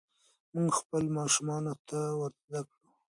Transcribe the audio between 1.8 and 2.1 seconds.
ته